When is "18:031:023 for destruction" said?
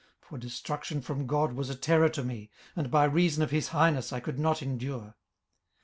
0.23-1.01